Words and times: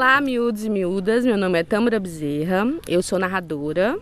Olá, 0.00 0.18
miúdos 0.18 0.64
e 0.64 0.70
miúdas. 0.70 1.26
Meu 1.26 1.36
nome 1.36 1.58
é 1.58 1.62
Tâmara 1.62 2.00
Bezerra. 2.00 2.66
Eu 2.88 3.02
sou 3.02 3.18
narradora. 3.18 3.98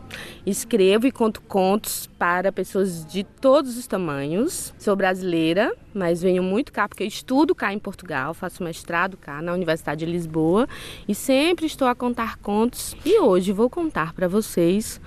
Escrevo 0.46 1.08
e 1.08 1.10
conto 1.10 1.40
contos 1.40 2.06
para 2.16 2.52
pessoas 2.52 3.04
de 3.04 3.24
todos 3.24 3.76
os 3.76 3.84
tamanhos. 3.84 4.72
Sou 4.78 4.94
brasileira, 4.94 5.74
mas 5.92 6.22
venho 6.22 6.40
muito 6.40 6.72
cá 6.72 6.88
porque 6.88 7.02
estudo 7.02 7.52
cá 7.52 7.72
em 7.72 7.80
Portugal, 7.80 8.32
faço 8.32 8.62
mestrado 8.62 9.16
cá 9.16 9.42
na 9.42 9.52
Universidade 9.52 10.06
de 10.06 10.12
Lisboa 10.12 10.68
e 11.08 11.16
sempre 11.16 11.66
estou 11.66 11.88
a 11.88 11.96
contar 11.96 12.36
contos. 12.36 12.94
E 13.04 13.18
hoje 13.18 13.50
vou 13.50 13.68
contar 13.68 14.12
para 14.12 14.28
vocês 14.28 15.00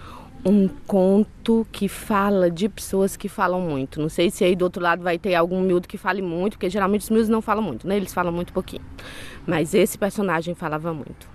um 0.43 0.67
conto 0.87 1.67
que 1.71 1.87
fala 1.87 2.49
de 2.49 2.67
pessoas 2.67 3.15
que 3.15 3.29
falam 3.29 3.61
muito. 3.61 4.01
Não 4.01 4.09
sei 4.09 4.31
se 4.31 4.43
aí 4.43 4.55
do 4.55 4.63
outro 4.63 4.81
lado 4.81 5.03
vai 5.03 5.17
ter 5.17 5.35
algum 5.35 5.61
miúdo 5.61 5.87
que 5.87 5.97
fale 5.97 6.21
muito, 6.21 6.53
porque 6.53 6.69
geralmente 6.69 7.01
os 7.01 7.09
miúdos 7.09 7.29
não 7.29 7.41
falam 7.41 7.63
muito, 7.63 7.87
né? 7.87 7.95
Eles 7.97 8.13
falam 8.13 8.31
muito 8.31 8.51
pouquinho. 8.51 8.83
Mas 9.45 9.73
esse 9.73 9.97
personagem 9.97 10.55
falava 10.55 10.93
muito. 10.93 11.29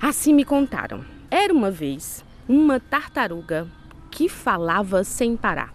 Assim 0.00 0.32
me 0.32 0.44
contaram. 0.44 1.04
Era 1.30 1.52
uma 1.52 1.70
vez 1.70 2.24
uma 2.48 2.78
tartaruga 2.78 3.66
que 4.10 4.28
falava 4.28 5.02
sem 5.02 5.36
parar. 5.36 5.74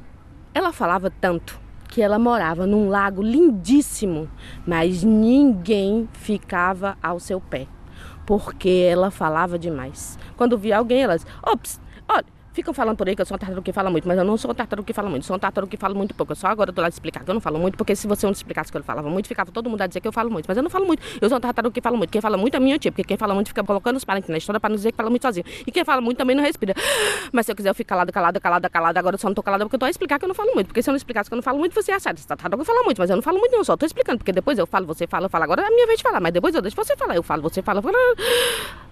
Ela 0.53 0.72
falava 0.72 1.11
tanto 1.11 1.59
que 1.89 2.02
ela 2.02 2.17
morava 2.17 2.66
num 2.66 2.88
lago 2.88 3.22
lindíssimo, 3.22 4.30
mas 4.66 5.03
ninguém 5.03 6.08
ficava 6.13 6.97
ao 7.03 7.19
seu 7.19 7.41
pé, 7.41 7.67
porque 8.25 8.88
ela 8.89 9.11
falava 9.11 9.59
demais. 9.59 10.17
Quando 10.38 10.58
via 10.58 10.77
alguém, 10.77 11.03
elas, 11.03 11.27
ops, 11.44 11.81
olha, 11.83 11.91
Ficam 12.53 12.73
falando 12.73 12.97
por 12.97 13.07
aí 13.07 13.15
que 13.15 13.21
eu 13.21 13.25
sou 13.25 13.35
uma 13.35 13.39
tartaruga 13.39 13.63
que 13.63 13.71
fala 13.71 13.89
muito, 13.89 14.05
mas 14.05 14.17
eu 14.17 14.25
não 14.25 14.35
sou 14.35 14.49
uma 14.49 14.55
tartaruga 14.55 14.85
que 14.85 14.91
fala 14.91 15.09
muito, 15.09 15.25
sou 15.25 15.33
uma 15.33 15.39
tartaruga 15.39 15.71
que 15.71 15.77
fala 15.77 15.93
muito 15.95 16.13
pouco. 16.13 16.33
Eu 16.33 16.35
só 16.35 16.47
agora 16.47 16.69
eu 16.69 16.73
tô 16.73 16.81
lá 16.81 16.89
de 16.89 16.95
explicar 16.95 17.23
que 17.23 17.30
eu 17.30 17.33
não 17.33 17.39
falo 17.39 17.58
muito, 17.58 17.77
porque 17.77 17.95
se 17.95 18.05
você 18.08 18.25
não 18.25 18.33
explicasse 18.33 18.69
que 18.69 18.77
eu 18.77 18.83
falava 18.83 19.09
muito, 19.09 19.27
ficava 19.27 19.49
todo 19.52 19.69
mundo 19.69 19.81
a 19.81 19.88
dizer 19.88 20.02
que 20.02 20.08
eu 20.08 20.11
falo 20.11 20.30
muito. 20.30 20.47
Mas 20.47 20.58
eu 20.58 20.63
não 20.63 20.69
falo 20.69 20.85
muito. 20.85 21.02
Eu 21.21 21.30
sou 21.30 21.38
uma 21.38 21.39
tartaruga 21.39 21.73
que 21.73 21.80
fala 21.80 21.95
muito. 21.95 22.09
Quem 22.09 22.19
fala 22.19 22.35
muito 22.35 22.53
é 22.55 22.59
minha 22.59 22.77
tia, 22.77 22.91
porque 22.91 23.05
quem 23.05 23.16
fala 23.16 23.33
muito 23.33 23.47
fica 23.47 23.63
colocando 23.63 23.95
os 23.95 24.03
parentes 24.03 24.30
na 24.30 24.38
história 24.38 24.59
para 24.59 24.69
não 24.69 24.75
dizer 24.75 24.91
que 24.91 24.97
fala 24.97 25.09
muito 25.09 25.21
sozinho. 25.21 25.45
E 25.66 25.71
quem 25.71 25.85
fala 25.85 26.02
muito 26.02 26.17
também 26.17 26.35
não 26.35 26.43
respira. 26.43 26.73
Mas 27.31 27.45
se 27.45 27.53
eu 27.53 27.55
quiser 27.55 27.69
eu 27.69 27.75
fico 27.75 27.88
calada, 27.88 28.11
calada, 28.11 28.38
calada, 28.38 28.69
calada, 28.69 28.99
agora 28.99 29.15
eu 29.15 29.19
só 29.19 29.30
não 29.30 29.33
tô 29.33 29.41
calada 29.41 29.63
porque 29.63 29.77
eu 29.77 29.80
tô 29.80 29.86
a 29.86 29.89
explicar 29.89 30.19
que 30.19 30.25
eu 30.25 30.27
não 30.27 30.36
falo 30.36 30.53
muito. 30.53 30.67
Porque 30.67 30.83
se 30.83 30.89
eu 30.89 30.91
não 30.91 30.97
explicasse 30.97 31.30
que 31.30 31.33
eu 31.33 31.38
não 31.38 31.43
falo 31.43 31.58
muito, 31.58 31.73
você 31.73 31.93
acha, 31.93 32.09
essa 32.09 32.27
tartaruga 32.27 32.65
fala 32.65 32.83
muito, 32.83 32.97
mas 32.97 33.09
eu 33.09 33.15
não 33.15 33.23
falo 33.23 33.39
muito, 33.39 33.55
não, 33.55 33.63
só 33.63 33.77
tô 33.77 33.86
explicando. 33.86 34.17
Porque 34.17 34.33
depois 34.33 34.58
eu 34.58 34.67
falo, 34.67 34.86
você 34.86 35.08
fala, 35.08 35.27
eu 35.27 35.30
falo. 35.30 35.45
Agora 35.45 35.61
é 35.61 35.67
a 35.67 35.69
minha 35.69 35.88
vez 35.88 35.99
de 35.99 36.03
falar, 36.03 36.19
mas 36.19 36.33
depois 36.33 36.53
eu 36.53 36.61
deixo 36.61 36.75
você 36.75 36.97
falar. 36.97 37.15
Eu 37.15 37.23
falo, 37.23 37.41
você 37.41 37.61
fala. 37.61 37.81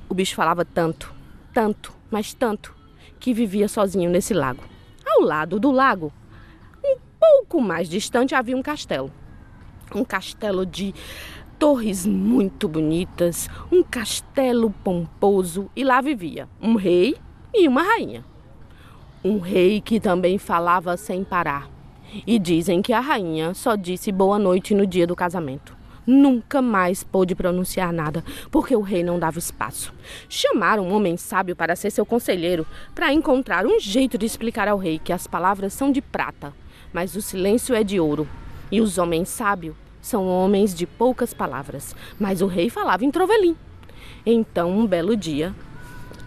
O 0.08 0.16
bicho 0.16 0.34
falava 0.34 0.66
tanto, 0.66 1.14
tanto, 1.54 1.94
mas 2.10 2.34
tanto 2.34 2.79
que 3.20 3.34
vivia 3.34 3.68
sozinho 3.68 4.10
nesse 4.10 4.34
lago. 4.34 4.64
Ao 5.06 5.22
lado 5.22 5.60
do 5.60 5.72
lago, 5.72 6.12
um 6.84 6.98
pouco 7.20 7.62
mais 7.62 7.90
distante, 7.90 8.36
havia 8.36 8.58
um 8.58 8.62
castelo. 8.62 9.12
Um 9.94 10.04
castelo 10.04 10.66
de 10.66 10.94
torres 11.58 12.06
muito 12.06 12.68
bonitas, 12.68 13.50
um 13.72 13.84
castelo 13.84 14.70
pomposo, 14.84 15.70
e 15.76 15.84
lá 15.84 16.02
vivia 16.02 16.48
um 16.62 16.76
rei 16.76 17.16
e 17.54 17.68
uma 17.68 17.84
rainha. 17.84 18.24
Um 19.24 19.40
rei 19.40 19.82
que 19.82 20.00
também 20.00 20.38
falava 20.38 20.96
sem 20.96 21.24
parar. 21.24 21.70
E 22.26 22.40
dizem 22.40 22.82
que 22.82 22.94
a 22.94 23.00
rainha 23.00 23.54
só 23.54 23.76
disse 23.76 24.12
boa 24.12 24.40
noite 24.40 24.74
no 24.74 24.88
dia 24.88 25.06
do 25.06 25.16
casamento 25.16 25.79
nunca 26.10 26.60
mais 26.60 27.04
pôde 27.04 27.36
pronunciar 27.36 27.94
nada, 27.94 28.24
porque 28.50 28.76
o 28.76 28.82
rei 28.82 29.04
não 29.04 29.20
dava 29.20 29.38
espaço. 29.38 29.94
Chamaram 30.28 30.88
um 30.88 30.94
homem 30.94 31.16
sábio 31.16 31.56
para 31.56 31.76
ser 31.76 31.92
seu 31.92 32.06
conselheiro, 32.06 32.66
para 32.96 33.14
encontrar 33.14 33.66
um 33.68 33.80
jeito 33.80 34.18
de 34.18 34.26
explicar 34.26 34.68
ao 34.68 34.78
rei 34.78 34.98
que 34.98 35.14
as 35.14 35.28
palavras 35.28 35.72
são 35.72 35.92
de 35.92 36.02
prata, 36.02 36.52
mas 36.92 37.16
o 37.16 37.22
silêncio 37.22 37.76
é 37.76 37.84
de 37.84 38.00
ouro. 38.00 38.28
E 38.72 38.82
os 38.82 38.98
homens 38.98 39.30
sábios 39.30 39.76
são 40.02 40.28
homens 40.28 40.74
de 40.74 40.88
poucas 40.88 41.34
palavras, 41.34 41.96
mas 42.20 42.42
o 42.42 42.48
rei 42.48 42.70
falava 42.70 43.06
em 43.06 43.12
trovelim. 43.12 43.56
Então, 44.26 44.72
um 44.72 44.88
belo 44.88 45.16
dia, 45.16 45.54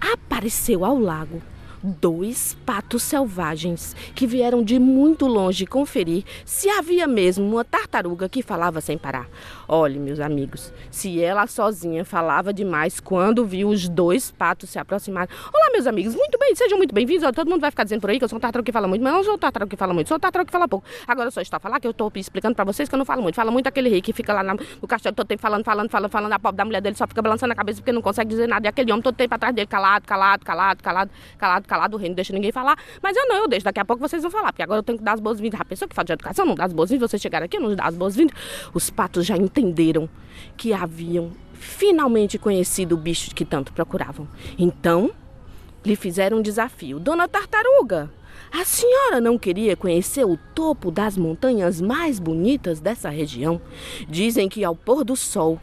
apareceu 0.01 0.85
ao 0.85 0.99
lago 0.99 1.43
dois 1.83 2.57
patos 2.65 3.03
selvagens 3.03 3.95
que 4.15 4.27
vieram 4.27 4.63
de 4.63 4.79
muito 4.79 5.27
longe 5.27 5.67
conferir 5.67 6.25
se 6.45 6.69
havia 6.69 7.07
mesmo 7.07 7.45
uma 7.45 7.65
tartaruga 7.65 8.29
que 8.29 8.43
falava 8.43 8.81
sem 8.81 8.97
parar. 8.97 9.29
Olhe, 9.67 9.99
meus 9.99 10.21
amigos, 10.21 10.73
se 10.91 11.23
ela 11.23 11.47
sozinha 11.47 12.05
falava 12.05 12.53
demais 12.53 13.01
quando 13.01 13.45
viu 13.45 13.69
os 13.69 13.89
dois 13.89 14.31
patos 14.31 14.71
se 14.71 14.79
aproximarem. 14.79 15.35
Olá, 15.53 15.71
meus 15.73 15.87
amigos, 15.87 16.15
muito 16.15 16.39
bem, 16.39 16.55
sejam 16.55 16.79
muito 16.79 16.95
bem-vindos. 16.95 17.31
Todo 17.33 17.49
mundo 17.49 17.61
vai 17.61 17.71
ficar 17.71 17.85
dizendo 17.85 18.01
por 18.01 18.11
aí 18.11 18.19
que 18.19 18.25
eu 18.25 18.29
sou 18.29 18.37
um 18.37 18.41
tartaruga 18.41 18.67
que 18.67 18.73
fala 18.73 18.87
muito, 18.87 19.03
mas 19.03 19.13
eu 19.13 19.17
não 19.17 19.25
sou 19.25 19.35
um 19.35 19.39
tartaruga 19.39 19.71
que 19.71 19.77
fala 19.77 19.95
muito, 19.95 20.09
sou 20.09 20.17
um 20.17 20.21
tartaruga 20.21 20.47
que 20.47 20.53
fala 20.53 20.69
pouco. 20.69 20.87
Agora 21.07 21.31
só 21.31 21.41
estou 21.41 21.57
a 21.57 21.61
falar 21.61 21.81
que 21.81 21.87
eu 21.87 21.91
estou 21.91 22.13
explicando 22.15 22.55
para 22.55 22.65
vocês 22.65 22.89
que 22.89 22.95
eu 22.95 22.99
não 22.99 23.05
falo 23.05 23.23
muito. 23.23 23.35
Fala 23.35 23.51
muito 23.51 23.67
aquele 23.67 23.89
rei 23.89 24.01
que 24.01 24.13
fica 24.13 24.33
lá 24.33 24.43
no 24.43 24.89
castelo 24.89 25.15
todo 25.15 25.27
tempo 25.27 25.41
falando, 25.41 25.65
falando, 25.65 25.91
falando, 25.91 26.11
falando. 26.11 26.33
A 26.33 26.39
pobre 26.39 26.57
da 26.57 26.65
mulher 26.65 26.81
dele 26.81 26.97
só 26.97 27.07
fica 27.07 27.23
balançando 27.23 27.53
a 27.53 27.57
cabeça 27.57 27.81
porque 27.81 27.93
não 27.93 28.03
consegue 28.03 28.31
dizer 28.31 28.47
nada. 28.47 28.67
E 28.67 28.69
aquele 28.69 28.93
homem 28.93 29.03
todo 29.03 29.15
tempo 29.15 29.35
atrás 29.35 29.55
dele, 29.55 29.67
calado, 29.67 30.07
calado, 30.07 30.45
calado, 30.45 30.83
calado, 30.83 31.11
calado, 31.39 31.67
calado, 31.67 31.67
o 31.95 31.97
rei 31.97 32.09
não 32.09 32.15
deixa 32.15 32.33
ninguém 32.33 32.53
falar. 32.53 32.79
Mas 33.03 33.17
eu 33.17 33.27
não, 33.27 33.37
eu 33.37 33.49
deixo. 33.49 33.65
Daqui 33.65 33.81
a 33.81 33.85
pouco 33.85 34.01
vocês 34.07 34.23
vão 34.23 34.31
falar, 34.31 34.53
porque 34.53 34.63
agora 34.63 34.79
eu 34.79 34.83
tenho 34.83 34.99
que 34.99 35.05
dar 35.05 35.15
as 35.15 35.21
boas-vindas. 35.21 35.61
A 35.61 35.65
pessoa 35.65 35.89
que 35.89 35.95
fala 35.95 36.07
de 36.07 36.13
educação 36.13 36.45
não 36.45 36.55
dá 36.55 36.65
as 36.65 36.73
boas-vindas. 36.73 37.11
Vocês 37.11 37.23
chegaram 37.23 37.45
aqui, 37.45 37.59
não 37.59 37.75
dá 37.75 37.85
as 37.85 37.97
boas-vindas. 37.97 38.37
Os 38.73 38.91
patos 38.91 39.27
já 39.27 39.37
entenderam 39.37 40.09
que 40.57 40.73
haviam 40.73 41.33
finalmente 41.55 42.39
conhecido 42.39 42.95
o 42.95 42.99
bicho 42.99 43.35
que 43.35 43.45
tanto 43.45 43.73
procuravam. 43.73 44.27
Então, 44.59 45.11
lhe 45.85 45.97
fizeram 45.97 46.39
um 46.39 46.43
desafio. 46.43 46.99
Dona 46.99 47.29
Tartaruga, 47.29 48.11
a 48.53 48.65
senhora 48.65 49.21
não 49.21 49.39
queria 49.39 49.77
conhecer 49.77 50.25
o 50.25 50.37
topo 50.55 50.91
das 50.91 51.17
montanhas 51.17 51.81
mais 51.81 52.19
bonitas 52.19 52.81
dessa 52.81 53.09
região? 53.09 53.61
Dizem 54.09 54.49
que 54.49 54.65
ao 54.65 54.77
pôr 54.77 55.05
do 55.05 55.17
sol 55.17 55.61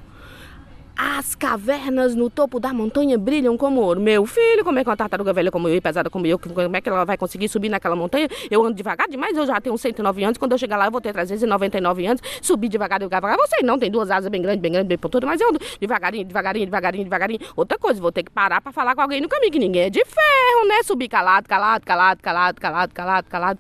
as 1.02 1.34
cavernas 1.34 2.14
no 2.14 2.30
topo 2.30 2.60
da 2.60 2.74
montanha 2.74 3.18
brilham 3.18 3.56
como 3.58 3.80
ouro. 3.80 4.02
Meu 4.02 4.26
filho, 4.26 4.66
como 4.66 4.80
é 4.80 4.84
que 4.84 4.90
uma 4.90 4.98
tartaruga 4.98 5.32
velha 5.32 5.50
como 5.50 5.70
eu 5.70 5.76
e 5.76 5.80
pesada 5.80 6.10
como 6.10 6.28
eu, 6.28 6.38
como 6.38 6.76
é 6.76 6.82
que 6.82 6.90
ela 6.90 7.06
vai 7.06 7.16
conseguir 7.16 7.48
subir 7.48 7.70
naquela 7.70 7.96
montanha? 7.96 8.28
Eu 8.52 8.66
ando 8.66 8.74
devagar 8.74 9.08
demais, 9.08 9.38
eu 9.38 9.46
já 9.46 9.62
tenho 9.62 9.78
109 9.78 10.24
anos. 10.26 10.38
Quando 10.38 10.52
eu 10.52 10.58
chegar 10.58 10.76
lá, 10.76 10.88
eu 10.88 10.92
vou 10.92 11.00
ter 11.00 11.14
399 11.14 12.06
anos. 12.06 12.22
Subir 12.42 12.68
devagar, 12.68 13.00
devagar. 13.00 13.38
Você 13.38 13.64
não 13.64 13.80
tem 13.80 13.90
duas 13.90 14.12
asas 14.12 14.30
bem 14.30 14.42
grandes, 14.42 14.60
bem 14.62 14.74
grandes, 14.74 14.90
bem 14.90 14.98
pontudas, 14.98 15.26
mas 15.26 15.40
eu 15.40 15.48
ando 15.48 15.60
devagarinho, 15.80 16.26
devagarinho, 16.26 16.66
devagarinho, 16.66 17.04
devagarinho. 17.06 17.40
Outra 17.56 17.78
coisa, 17.78 18.02
vou 18.02 18.12
ter 18.12 18.24
que 18.24 18.32
parar 18.32 18.60
para 18.60 18.74
falar 18.74 18.94
com 18.94 19.02
alguém 19.02 19.22
no 19.22 19.30
caminho, 19.30 19.54
que 19.54 19.60
ninguém 19.60 19.84
é 19.84 19.90
de 19.90 20.04
ferro, 20.04 20.68
né? 20.68 20.84
Subir 20.84 21.08
calado, 21.08 21.48
calado, 21.48 21.86
calado, 21.86 22.22
calado, 22.22 22.60
calado, 22.60 22.94
calado, 22.94 23.28
calado. 23.30 23.60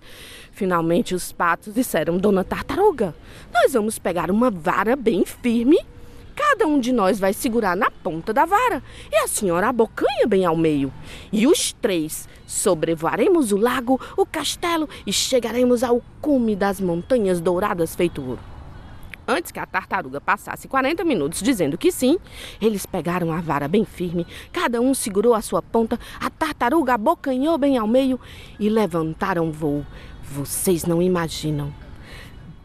Finalmente 0.52 1.16
os 1.16 1.32
patos 1.32 1.74
disseram, 1.74 2.18
dona 2.18 2.44
tartaruga, 2.44 3.16
nós 3.54 3.72
vamos 3.72 3.98
pegar 3.98 4.30
uma 4.30 4.52
vara 4.52 4.94
bem 4.98 5.24
firme 5.24 5.78
Cada 6.40 6.66
um 6.66 6.80
de 6.80 6.94
nós 6.94 7.20
vai 7.20 7.34
segurar 7.34 7.76
na 7.76 7.92
ponta 7.92 8.32
da 8.34 8.46
vara 8.46 8.82
e 9.12 9.18
a 9.18 9.28
senhora 9.28 9.68
abocanha 9.68 10.26
bem 10.26 10.46
ao 10.46 10.56
meio. 10.56 10.90
E 11.34 11.46
os 11.46 11.74
três 11.74 12.30
sobrevoaremos 12.48 13.52
o 13.52 13.58
lago, 13.58 14.00
o 14.16 14.26
castelo 14.26 14.88
e 15.06 15.12
chegaremos 15.12 15.84
ao 15.84 16.02
cume 16.22 16.56
das 16.56 16.80
montanhas 16.80 17.42
douradas 17.42 17.94
feito 17.94 18.26
ouro. 18.26 18.40
Antes 19.28 19.52
que 19.52 19.60
a 19.60 19.66
tartaruga 19.66 20.22
passasse 20.22 20.66
40 20.70 21.04
minutos 21.04 21.42
dizendo 21.42 21.78
que 21.78 21.92
sim, 21.92 22.18
eles 22.62 22.86
pegaram 22.86 23.34
a 23.34 23.42
vara 23.42 23.68
bem 23.68 23.84
firme, 23.84 24.26
cada 24.54 24.80
um 24.80 24.94
segurou 24.94 25.34
a 25.34 25.42
sua 25.42 25.62
ponta, 25.62 26.00
a 26.22 26.30
tartaruga 26.30 26.94
abocanhou 26.94 27.58
bem 27.58 27.78
ao 27.78 27.86
meio 27.86 28.18
e 28.58 28.70
levantaram 28.70 29.52
voo. 29.52 29.86
Vocês 30.24 30.86
não 30.86 31.02
imaginam 31.02 31.74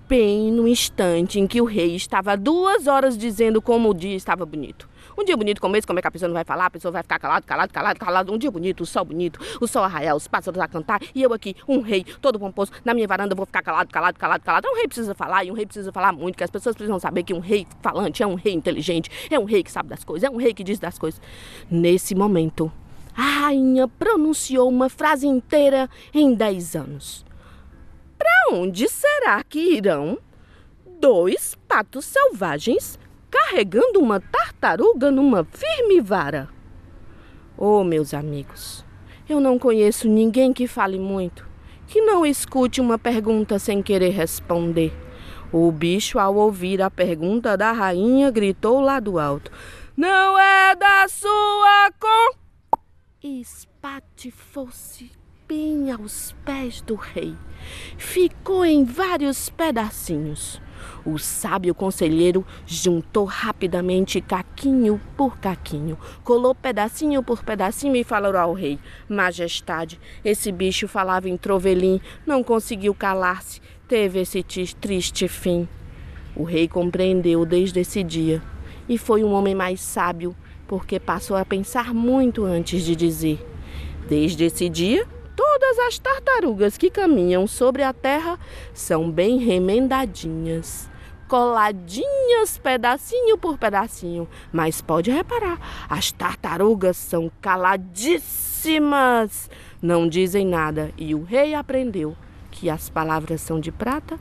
bem 0.09 0.53
no 0.53 0.69
instante 0.69 1.41
em 1.41 1.47
que 1.47 1.61
o 1.61 1.65
rei 1.65 1.95
estava 1.95 2.37
duas 2.37 2.87
horas 2.87 3.17
dizendo 3.17 3.61
como 3.63 3.91
o 3.91 3.95
dia 3.95 4.17
estava 4.17 4.45
bonito. 4.45 4.89
Um 5.17 5.25
dia 5.25 5.37
bonito 5.37 5.61
como 5.61 5.77
esse, 5.77 5.87
como 5.87 5.99
é 5.99 6.03
que 6.03 6.09
a 6.09 6.11
pessoa 6.11 6.29
não 6.29 6.35
vai 6.35 6.45
falar? 6.45 6.67
A 6.67 6.71
pessoa 6.71 6.91
vai 6.91 7.03
ficar 7.03 7.19
calado, 7.19 7.47
calado, 7.47 7.73
calado, 7.73 7.99
calado. 7.99 8.33
Um 8.33 8.39
dia 8.39 8.51
bonito, 8.51 8.83
o 8.83 8.87
sol 8.87 9.05
bonito, 9.05 9.39
o 9.61 9.67
sol 9.67 9.85
arraial, 9.85 10.17
os 10.17 10.27
pássaros 10.27 10.61
a 10.61 10.67
cantar. 10.67 11.01
E 11.15 11.23
eu 11.23 11.33
aqui, 11.33 11.55
um 11.69 11.81
rei, 11.81 12.05
todo 12.21 12.39
pomposo, 12.39 12.73
na 12.85 12.93
minha 12.93 13.07
varanda, 13.07 13.35
vou 13.35 13.47
ficar 13.47 13.63
calado, 13.63 13.91
calado, 13.93 14.19
calado, 14.19 14.43
calado. 14.43 14.69
Um 14.69 14.75
rei 14.75 14.87
precisa 14.87 15.15
falar 15.15 15.45
e 15.45 15.51
um 15.51 15.55
rei 15.55 15.67
precisa 15.67 15.93
falar 15.93 16.13
muito, 16.13 16.37
que 16.37 16.45
as 16.45 16.51
pessoas 16.51 16.75
precisam 16.75 16.99
saber 16.99 17.23
que 17.23 17.33
um 17.33 17.41
rei 17.41 17.67
falante 17.81 18.23
é 18.23 18.27
um 18.27 18.35
rei 18.35 18.53
inteligente, 18.53 19.11
é 19.31 19.39
um 19.39 19.45
rei 19.45 19.63
que 19.63 19.71
sabe 19.71 19.89
das 19.89 20.03
coisas, 20.05 20.29
é 20.29 20.31
um 20.31 20.37
rei 20.37 20.53
que 20.53 20.65
diz 20.65 20.79
das 20.79 20.99
coisas. 20.99 21.21
Nesse 21.71 22.15
momento, 22.15 22.71
a 23.17 23.23
rainha 23.23 23.87
pronunciou 23.87 24.69
uma 24.69 24.89
frase 24.89 25.27
inteira 25.27 25.89
em 26.13 26.35
dez 26.35 26.75
anos. 26.75 27.25
Para 28.25 28.57
onde 28.57 28.89
será 28.89 29.45
que 29.45 29.59
irão 29.77 30.19
dois 30.99 31.55
patos 31.69 32.07
selvagens 32.07 32.99
carregando 33.31 34.01
uma 34.01 34.19
tartaruga 34.19 35.11
numa 35.11 35.45
firme 35.45 36.01
vara? 36.01 36.49
Oh, 37.55 37.85
meus 37.85 38.15
amigos, 38.15 38.83
eu 39.29 39.41
não 39.41 39.59
conheço 39.59 40.09
ninguém 40.09 40.55
que 40.55 40.67
fale 40.67 40.99
muito, 40.99 41.47
que 41.87 42.01
não 42.01 42.25
escute 42.25 42.81
uma 42.81 42.99
pergunta 42.99 43.59
sem 43.59 43.83
querer 43.83 44.13
responder. 44.13 44.91
O 45.53 45.71
bicho, 45.71 46.19
ao 46.19 46.35
ouvir 46.35 46.81
a 46.81 46.91
pergunta 46.91 47.59
da 47.59 47.73
rainha, 47.73 48.31
gritou 48.31 48.81
lá 48.81 49.01
do 49.01 49.19
alto: 49.19 49.53
Não 49.95 50.39
é 50.39 50.75
da 50.75 51.07
sua 51.09 51.91
com. 52.01 52.79
Espate 53.23 54.31
fosse 54.31 55.13
bem 55.55 55.93
aos 55.93 56.35
pés 56.45 56.81
do 56.81 56.97
rei. 56.97 57.35
Ficou 57.97 58.65
em 58.65 58.85
vários 58.85 59.49
pedacinhos. 59.49 60.61
O 61.07 61.17
sábio 61.17 61.75
conselheiro 61.75 62.45
juntou 62.67 63.25
rapidamente 63.25 64.21
caquinho 64.21 65.01
por 65.17 65.39
caquinho, 65.39 65.97
colou 66.25 66.55
pedacinho 66.55 67.23
por 67.23 67.43
pedacinho 67.45 67.95
e 67.95 68.03
falou 68.03 68.37
ao 68.37 68.53
rei: 68.53 68.79
Majestade, 69.09 70.01
esse 70.25 70.51
bicho 70.51 70.89
falava 70.89 71.29
em 71.29 71.37
trovelim, 71.37 72.01
não 72.27 72.43
conseguiu 72.43 72.93
calar-se, 72.93 73.63
teve 73.87 74.21
esse 74.21 74.43
triste 74.43 75.29
fim. 75.29 75.69
O 76.35 76.43
rei 76.43 76.67
compreendeu 76.67 77.47
desde 77.47 77.81
esse 77.81 78.03
dia 78.03 78.43
e 78.89 78.99
foi 78.99 79.23
um 79.23 79.33
homem 79.33 79.55
mais 79.55 79.81
sábio, 79.81 80.35
porque 80.67 80.99
passou 80.99 81.37
a 81.37 81.45
pensar 81.45 81.95
muito 81.95 82.45
antes 82.45 82.83
de 82.83 82.97
dizer. 82.97 83.39
Desde 84.07 84.45
esse 84.45 84.69
dia, 84.69 85.07
todas 85.35 85.79
as 85.81 85.99
tartarugas 85.99 86.79
que 86.79 86.91
caminham 86.91 87.47
sobre 87.47 87.83
a 87.83 87.93
terra 87.93 88.39
são 88.73 89.11
bem 89.11 89.39
remendadinhas, 89.39 90.89
coladinhas 91.29 92.57
pedacinho 92.59 93.39
por 93.39 93.59
pedacinho. 93.59 94.29
Mas 94.53 94.81
pode 94.81 95.11
reparar, 95.11 95.59
as 95.89 96.13
tartarugas 96.13 96.97
são 96.97 97.31
caladíssimas, 97.41 99.51
não 99.83 100.09
dizem 100.09 100.47
nada. 100.47 100.93
E 100.97 101.15
o 101.15 101.23
rei 101.23 101.55
aprendeu 101.55 102.17
que 102.51 102.71
as 102.71 102.89
palavras 102.89 103.41
são 103.41 103.61
de 103.61 103.73
prata 103.73 104.19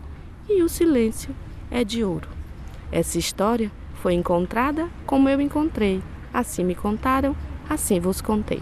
e 0.49 0.63
o 0.63 0.69
silêncio 0.69 1.35
é 1.69 1.83
de 1.83 2.03
ouro. 2.03 2.29
Essa 2.91 3.17
história 3.17 3.71
foi 3.95 4.13
encontrada 4.13 4.89
como 5.05 5.29
eu 5.29 5.39
encontrei. 5.39 6.01
Assim 6.33 6.63
me 6.63 6.75
contaram, 6.75 7.35
assim 7.69 7.99
vos 7.99 8.21
contei. 8.21 8.61